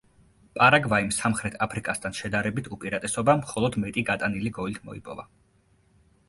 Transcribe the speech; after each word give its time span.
პარაგვაიმ 0.59 1.11
სამხრეთ 1.17 1.57
აფრიკასთან 1.65 2.15
შედარებით 2.19 2.71
უპირატესობა 2.77 3.37
მხოლოდ 3.43 3.79
მეტი 3.85 4.05
გატანილი 4.09 4.55
გოლით 4.57 4.83
მოიპოვა. 4.89 5.29